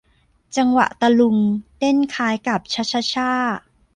[0.57, 1.37] จังหวะตะลุง
[1.77, 3.31] เต้นคล้ายกับชะชะช่า